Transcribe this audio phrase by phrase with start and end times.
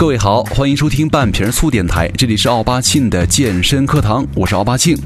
[0.00, 4.98] 各位好，欢迎收听半瓶醋电台，这里是奥巴庆的健身课堂，我是奥巴庆。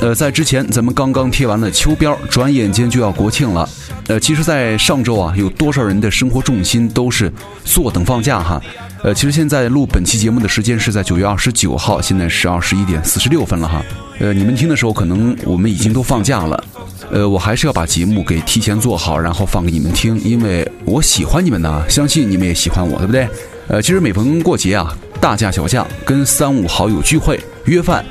[0.00, 3.68] 呃，在之前咱们刚刚贴完了秋膘，转眼间就要国庆了。
[4.08, 7.32] 呃，其实，在上周啊，有多少人的生活重心都是
[7.64, 8.60] 坐等放假哈？
[9.04, 13.84] 呃，其实现在录本期节目的时间是在九月二十九号，现在是二十一点四十六分了哈。
[14.18, 16.64] 呃，你们听的时候，可能我们已经都放假了。
[17.10, 23.28] 呃，我还是要把节目给提前做好，然后放给你们听，因为我喜欢你们呢，相信你们也喜欢我，对不对？
[23.68, 28.02] 呃，其实每逢过节啊，大假小假，跟三五好友聚会约饭，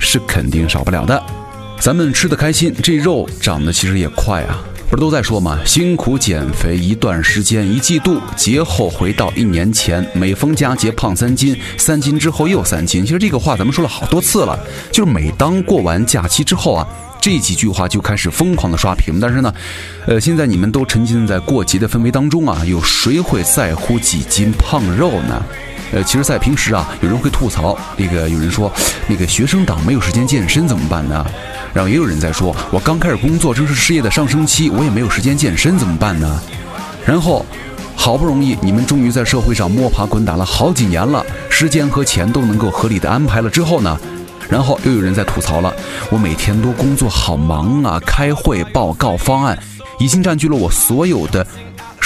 [0.00, 1.22] 是肯定少不了的。
[1.78, 4.58] 咱们吃的开心，这肉长得其实也快啊。
[4.92, 5.58] 不是都在说吗？
[5.64, 13.00] 辛苦减肥一段时间，一季度，节后回到一年前，每逢佳节胖三斤，三斤之后又三斤。
[13.00, 14.54] 其实这个话咱们说了好多次了，
[14.92, 16.86] 就是每当过完假期之后啊，
[17.22, 19.18] 这几句话就开始疯狂的刷屏。
[19.18, 19.54] 但是呢，
[20.06, 25.42] 呃，现在你们都沉浸在过节的氛围当中啊，有谁会在乎几斤胖肉呢？
[25.92, 28.72] 呃，其实，在平时啊，有人会吐槽，那个有人说，
[29.06, 31.24] 那个学生党没有时间健身怎么办呢？
[31.74, 36.42] 然后也有人在说，我刚开始工作，正是事业的上升期，我也没有时间健身怎么办呢？
[37.04, 37.44] 然后，
[37.94, 43.98] 好不容易你们终于在社会上摸爬滚打了好几年了，时间和钱都能够合理的安排了之后呢，
[44.48, 45.74] 然后又有人在吐槽了，
[46.10, 49.58] 我每天都工作好忙啊，开会、报告、方案，
[49.98, 51.46] 已经占据了我所有的。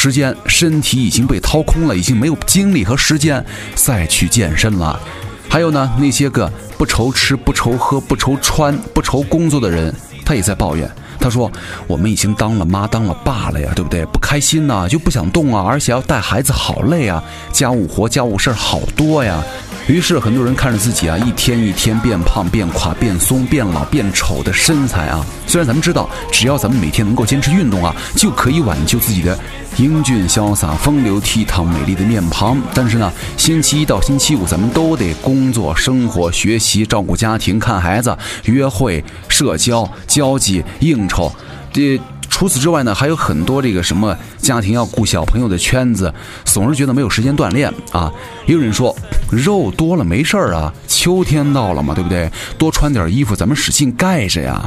[0.06, 5.00] 时间，身体已经被掏空了，已经没有精力和时间再去健身了。
[5.48, 6.48] 还有呢，那些个
[6.78, 9.92] 不愁吃、不愁喝、不愁穿、不愁工作的人，
[10.24, 10.88] 他也在抱怨。
[11.18, 11.50] 他说
[11.88, 14.04] ：“我们已经当了妈、当了爸了呀，对不对？
[14.06, 17.20] 不开心呐，就不想动啊，而且要带孩子，好累啊，
[17.50, 19.42] 家务活、家务事儿好多呀。”
[19.88, 25.24] 于是，很多人看着自己啊，一天一天变胖、变垮、变松、变老、变丑的身材啊。
[25.46, 29.38] 虽然咱们知道，只要咱们每天能够坚持运动啊，就可以挽救自己的
[29.76, 32.60] 英俊潇洒、风流倜傥、美丽的面庞。
[32.74, 41.32] 但是呢，星期一到星期五，咱们都得工作、生活、学习、照顾家庭、看孩子、约会、社交、交际、应酬，
[41.72, 42.00] 这。
[42.28, 46.12] 除此之外呢，还有很多这个什么家庭要顾小朋友的圈子，
[46.44, 48.12] 总是觉得没有时间锻炼啊。
[48.44, 48.94] 也有人说，
[49.30, 52.30] 肉多了没事儿啊，秋天到了嘛，对不对？
[52.56, 54.64] 多穿点衣服，咱们使劲盖着呀。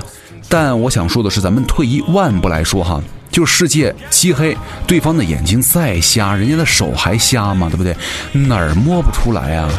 [0.47, 7.69] 但我想说的是，咱们退一万步来说哈，就世界漆黑，对方的眼睛再瞎，人家的手还瞎吗？
[7.69, 7.95] 对不对？
[8.33, 9.69] 哪儿摸不出来啊？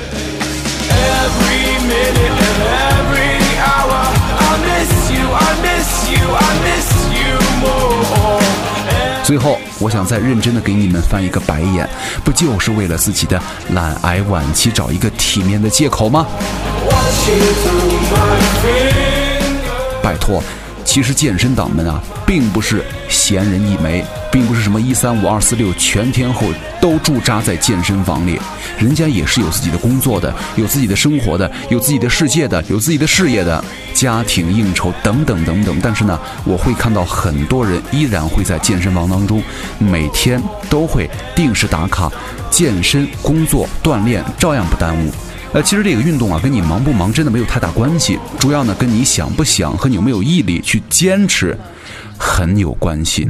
[9.31, 11.89] 最后，我想再认真的给你们翻一个白眼，
[12.25, 13.41] 不就是为了自己的
[13.75, 16.27] 懒癌晚期找一个体面的借口吗？
[20.03, 20.43] 拜托。
[20.85, 26.47] 其实健身党们啊，并不是闲人一枚，并不是什么一三五二四六全天候
[26.81, 28.39] 都驻扎在健身房里，
[28.79, 35.79] 人家也是有自己的工作的，有自己的生活的，有自己的世界的，有自己的事业的，家庭应酬等等等等。
[35.83, 39.43] 但是呢，我会看到很多人依然会在健身房当中，
[39.79, 42.11] 每天都会定时打卡，
[42.51, 45.11] 健身、工作、锻炼照样不耽误。
[45.53, 51.59] 呃，其实这个运动啊，跟你忙不忙真的没有太大关系，主要呢跟你想不想和你有没有毅力去坚持
[52.17, 53.29] 很有关系。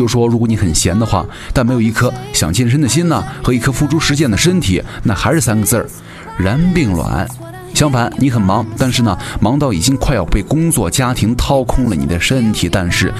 [0.00, 5.86] 就说如果你很闲的话，但没有一颗想健身的心呢，和一颗付诸实践的身体，那还是三个字儿：
[6.38, 7.28] 然并卵。
[7.74, 13.12] 相反，你很忙，但是呢，忙到已经快要被工作、家庭掏空了你的身体，但是，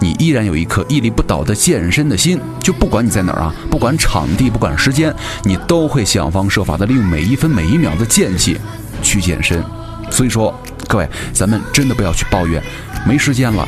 [0.00, 2.40] 你依然有一颗屹立不倒的健身的心。
[2.58, 8.58] 就不管你在哪儿啊，不管场地，不管时间，你都会想方设法的利用每一分每一秒的间隙
[9.04, 9.62] 去健身。
[10.10, 10.52] 所以说，
[10.88, 12.60] 各位，咱们真的不要去抱怨
[13.06, 13.64] 没时间了。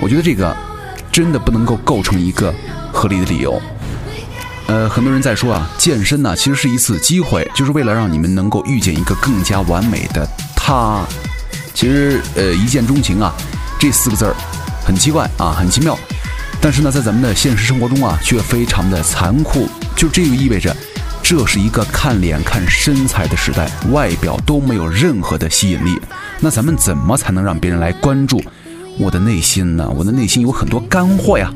[0.00, 0.56] 我觉得这个
[1.18, 2.54] 真的不能够构成一个
[2.92, 3.60] 合理的理由。
[4.68, 10.24] 呃，很多人在说啊，健身呢其实是一次机会，就是为了让你们能够遇见一个更加完美的
[10.54, 11.04] 他。
[11.74, 13.34] 其实，呃，一见钟情啊，
[13.80, 14.36] 这四个字儿
[14.86, 15.98] 很奇怪啊，很奇妙。
[16.60, 19.68] 但是呢，在咱们的现实生活中啊，却非常的残酷。
[19.96, 20.72] 就这就意味着，
[21.20, 26.00] 这是一个看脸、看身材的时代，外表都没有任何的吸引力。
[26.38, 28.40] 那咱们怎么才能让别人来关注
[28.98, 29.88] 我的内心呢？
[29.96, 31.52] 我的内心有很多干货呀。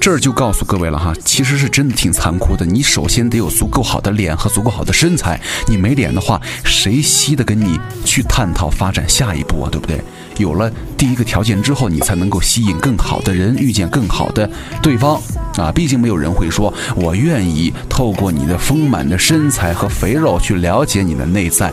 [0.00, 2.64] 这儿就告诉各位了哈，其实是真的挺残酷的。
[2.64, 9.68] 你首先得有足够好的脸和足够好的身材，你没脸的话，谁稀得跟你去探讨发展下一步啊？
[9.70, 10.00] 对不对？
[10.36, 14.48] 有了第一个条件之后，你才能够吸引更好的人，遇见更好的
[14.80, 15.20] 对方
[15.56, 15.72] 啊！
[15.74, 21.72] 毕竟没有人会说我愿意透过你的丰满的身材和肥肉去了解你的内在，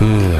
[0.00, 0.36] 嗯。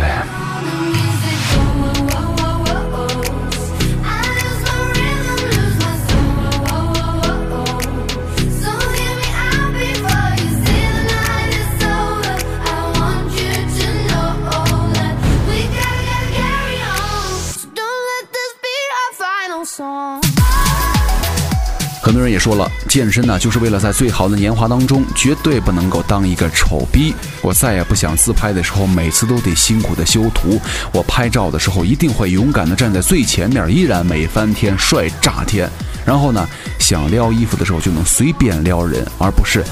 [22.46, 27.12] 说了，健身呢就是为了在最好的年华当中，绝对不能够当一个丑逼。
[27.43, 30.60] 我再也不想自拍的时候，每次都得辛苦的修图。
[30.93, 35.69] 我拍照的时候，一定会勇敢的站在最前面，依然美翻天，帅炸天。
[36.04, 36.48] 然后呢，
[36.78, 39.64] 想撩衣服的时候就能随便撩人，而不是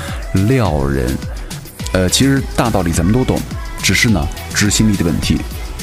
[0.49, 1.17] 撩人。
[1.93, 3.39] 呃，其实大道理咱们都懂，
[3.85, 5.41] 只是呢执行力的问题。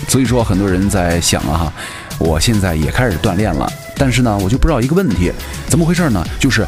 [0.09, 1.73] 所以说，很多人在想啊哈，
[2.19, 3.71] 我现在也开始锻炼了。
[4.01, 5.31] 但是呢，我就不知道一个问题，
[5.67, 6.25] 怎么回事呢？
[6.39, 6.65] 就是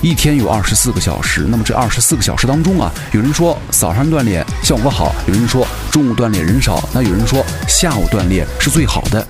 [0.00, 9.26] 一天有二十四个小时，那么这二十四个小时当中啊，有人说早上锻炼效果好，有人说中午锻炼人少，那有人说下午锻炼是最好的。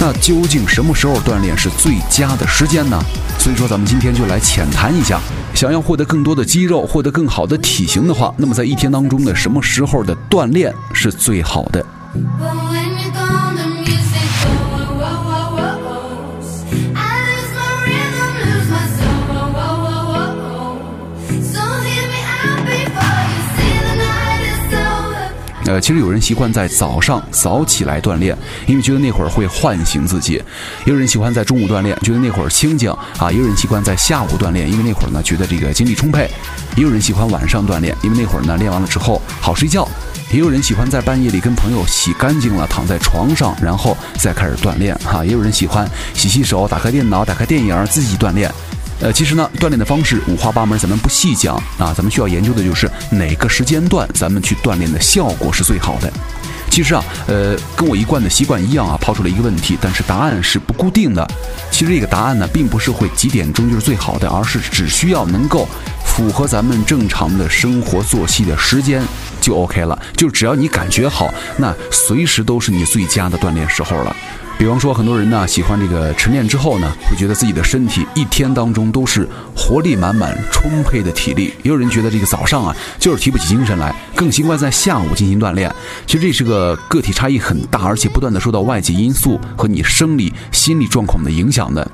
[0.00, 2.98] 那究竟什么时候锻炼是最佳的时间呢？
[3.38, 5.20] 所以说，咱们今天就来浅谈一下，
[5.54, 11.84] 想要获得更多的肌肉，获得更好的体型的话，那么在一天当中的什么时候的锻炼是最好的？
[25.66, 28.36] 呃，其实有人习惯在早上早起来锻炼，
[28.66, 30.38] 因为觉得那会儿会唤醒自己；
[30.84, 36.28] 也有人喜欢在中午锻炼，觉得那会儿清静啊；也有人习惯在下午锻炼，因为那会儿呢觉得这个精力充沛；
[36.76, 39.82] 也有人喜欢晚上锻炼，因为那会儿呢练完了之后好睡觉；
[40.32, 48.48] 也有人喜欢在半夜里跟朋友洗干净了躺在床上，然后再开始锻炼哈；也有人喜欢洗洗手、打开电脑、打开电影自己锻炼。
[49.00, 51.92] 呃，其实呢，锻炼的方式五花八门，咱们不细讲啊。
[51.94, 56.10] 咱们需要研究的就是哪个时间段咱们去锻炼的效果是最好的。
[56.70, 61.26] 其实啊，呃，跟我一贯的习惯一样啊，抛出了一个问题，但是答案是不固定的。
[61.70, 65.68] 其实这个答案呢，并不是会几点钟就是最好的，而是只需要能够
[66.04, 69.02] 符合咱们正常的生活作息的时间
[69.40, 69.98] 就 OK 了。
[70.16, 74.16] 就只要你感觉好，那随时都是你最佳的锻炼时候了。
[74.58, 85.72] 比方说，很多人呢喜欢这个晨练之后呢，会觉得自己的身体一天当中都是活力满满、充沛的体力；也有人觉得这个早上啊就是提不起精神来，更习惯在下午进行锻炼。
[86.06, 91.86] 其实这是个个体差异很大，而且不断的受到外界因素和你生理、心理状况的影响的。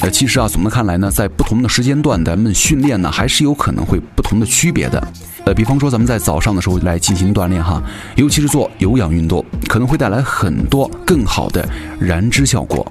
[0.00, 5.02] 呃，其实啊，总的看来呢，在不同的时间段，咱们训练呢，还是有可能会不同的区别的。
[5.46, 7.82] 呃，比方说，咱们在早上的时候来进行锻炼哈，
[8.16, 11.66] 尤其是做有氧运动，可能会带来很多更好的
[11.98, 12.86] 燃脂效果。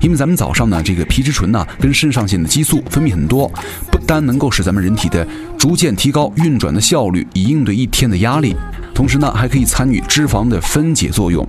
[0.00, 3.50] 因为咱们早上呢，这个皮质醇呢，跟肾上腺的激素分泌很多，
[3.90, 5.26] 不单能够使咱们人体的
[5.56, 8.56] 逐渐提高运转的效率，以应对一天的压力，
[8.94, 11.46] 同时呢，还可以参与脂肪的分解作用。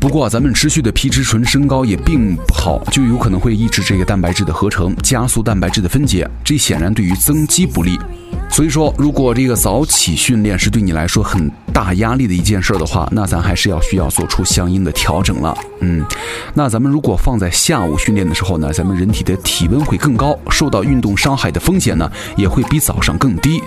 [0.00, 7.98] 不过，咱们持续的皮质醇升高也并不好，就有可能会抑制这个蛋白质的合成，加速蛋白质的分解，这显然对于增肌不利。
[8.50, 15.56] 所以说，如果这个早起训练是对你来说很大压力的一件事的话，那咱还是要需要做出相应的调整了。
[15.80, 16.04] 嗯，
[16.54, 23.62] 那咱们如果放在下午训练的时候呢，咱们人体的体温会更高，受到运动伤害的风险呢也会比早上更低。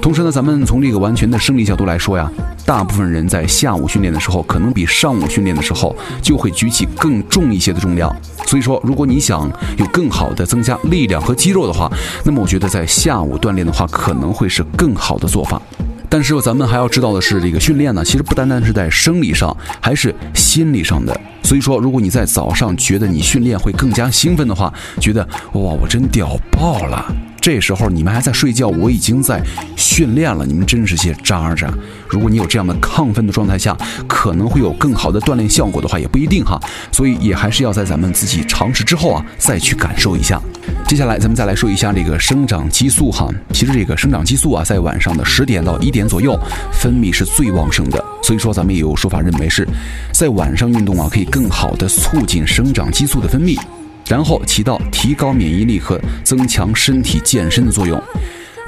[0.00, 2.30] 同时呢，咱们从这个完全的生理角度来说呀，
[2.64, 8.14] 大部分人在下午训练的时候，可能比上午训练的时候就会举起更重一些的重量。
[8.46, 11.90] 所以说，如果你想有更好的增加力量和肌肉的话，
[12.24, 15.60] 那么我觉得在下午锻炼的话，可能会是更好的做法。
[16.08, 21.20] 但是咱们还要知道的是，这个训练呢，其实不单单是在生理上，还是心理上的。
[21.42, 27.04] 所以说，如果你在早上觉得你训练会更加兴奋的话，觉得哇，我真屌爆了。
[27.46, 29.40] 这时候你们还在睡觉，我已经在
[29.76, 31.72] 训练了，你们真是些渣渣。
[32.08, 33.76] 如果你有这样的亢奋的状态下，
[34.08, 36.60] 可能会有更好的锻炼效果的话，也不一定哈。
[36.90, 40.42] 所以也还是要在咱们自己尝试之后啊，再去感受一下。
[40.88, 43.28] 接下来咱们再来说一下这个生长激素哈。
[43.52, 46.36] 其实这个生长激素啊，在晚上的十点到一点左右
[46.72, 48.04] 分泌是最旺盛的。
[48.24, 49.64] 所以说咱们也有说法认为是
[50.12, 53.56] 在晚上运动啊，可以更好的促进生长激素的分泌。
[54.06, 58.00] 然后起到提高免疫力和增强身体健身的作用，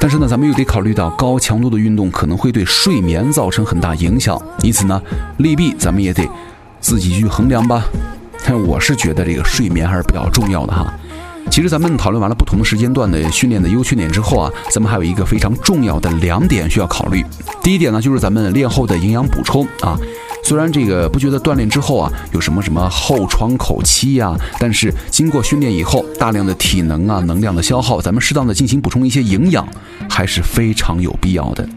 [0.00, 5.00] 但是呢，咱们又得考虑到高强度的运动可能会对睡眠造成很大影响，因此呢，
[5.38, 6.28] 利弊咱们也得
[6.80, 7.84] 自己去衡量吧。
[8.44, 10.92] 但我是觉得这个睡眠还是比较重要的哈。
[11.50, 17.24] 其实咱们讨论完了不同时间段的训练的优缺点之后啊，咱们还有一个非常重要的两点需要考虑。
[17.62, 19.98] 第一点呢，就是咱们练后的营养补充啊。
[20.48, 29.68] 虽然这个不觉得锻炼之后啊有什么什么后窗口期呀，但是经过训练以后，大量的体能啊能量的消耗，咱们适当的进行补充一些营养，
[30.08, 31.68] 还是非常有必要的。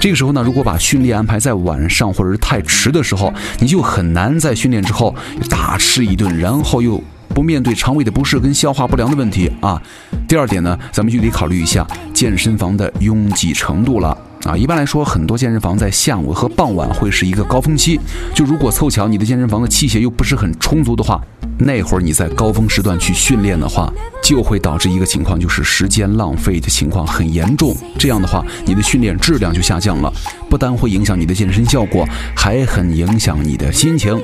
[0.00, 5.14] 这个时候呢，如果把训练安排在晚上或者是太迟的时候，你就很难在训练之后
[5.50, 7.02] 大吃一顿，然后又
[7.38, 9.80] 不面对肠胃的不适跟消化不良的问题啊。
[10.26, 14.08] 第二点呢，咱们就得考虑一下健身房的拥挤程度了。
[14.42, 18.00] 啊，一般来说，很多健身房在下午和傍晚会是一个高峰期。
[18.34, 21.22] 就如果凑巧你的健身房的器械又不是很充足的话，
[21.60, 23.88] 那会儿你在高峰时段去训练的话，
[24.20, 27.72] 就会导致一个情况，就是时间浪费的情况很严重。
[27.96, 30.12] 这样的话，你的训练质量就下降了，
[30.50, 32.04] 不但会影响你的健身效果，
[32.34, 34.20] 还很影响你的心情。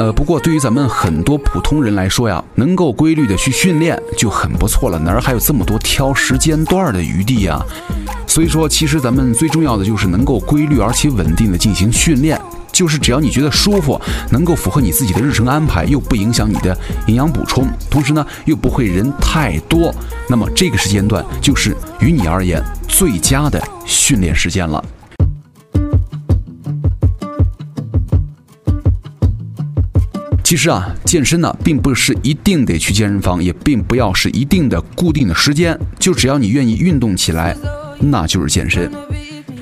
[0.00, 7.62] 呃，不过对于咱们很多普通人来说呀，能够规律的去训练就很不错了，哪儿还有这么多挑时间段的余地呀？
[8.26, 12.40] 所以说，其实咱们最重要的就是能够规律而且稳定的进行训练，
[12.72, 16.74] 就是只要你觉得舒服，能够符合你自己的日程安排，又不影响你的
[17.06, 19.94] 营养补充，同时呢又不会人太多，
[20.30, 24.82] 那么这个时间段就是于你而言最佳的训练时间了。
[30.50, 37.56] 其实啊，健身呢，并不是一定得去健身房，也并不要是一定的固定的时间，就只要你愿意运动起来，
[38.00, 38.90] 那就是健身。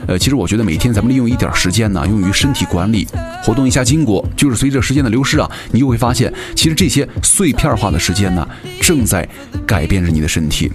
[0.07, 3.07] 呃，其实我觉得每天咱们利用一点时间呢，用于身体管理，
[3.42, 8.49] 活动一下筋骨，就是随着时间的流失啊，你就会发现，其实这些碎片化的时间呢，
[8.80, 9.28] 正在
[9.66, 10.73] 改变着你的身体。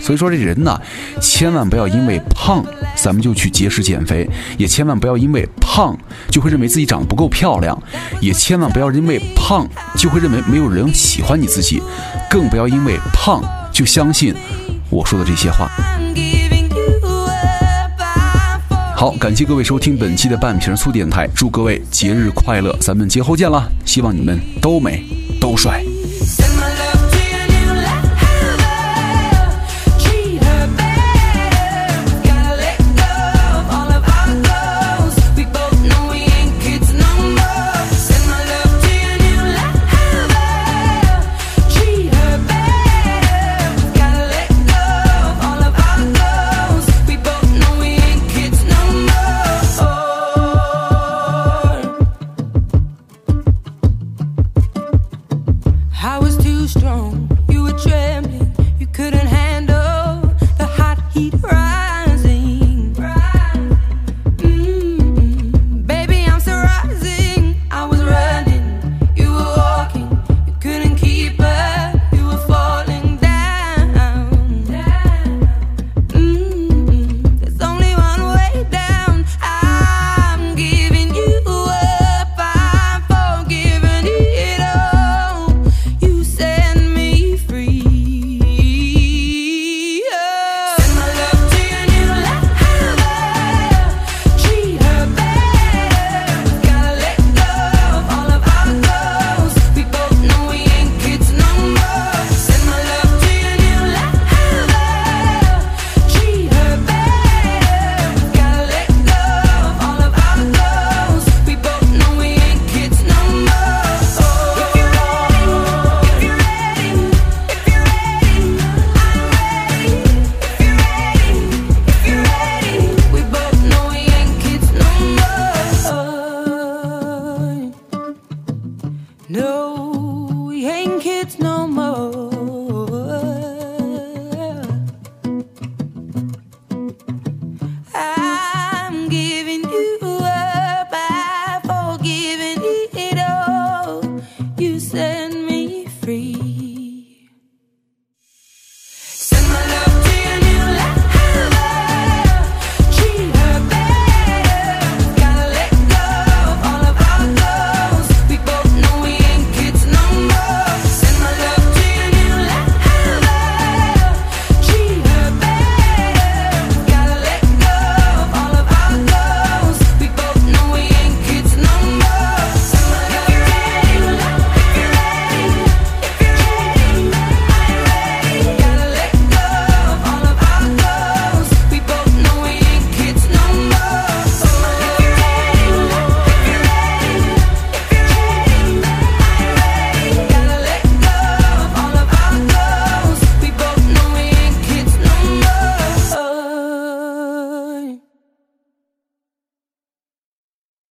[0.00, 0.80] 所以说，这人呢，
[1.20, 2.64] 千万不要因为胖，
[2.96, 4.26] 咱们就去节食减肥；
[4.56, 5.96] 也千万不要因为胖，
[6.30, 7.76] 就会认为自己长得不够漂亮；
[8.20, 11.80] 也千万不要因为胖，就会认为没有人喜欢你自己；
[12.30, 13.42] 更不要因为胖，
[13.72, 14.34] 就相信
[14.90, 15.68] 我说的这些话。
[18.96, 25.04] 好，感谢各位收听本期的半瓶醋电台，祝各位节日快乐，咱们节后见了，希望你们都美
[25.40, 25.84] 都帅。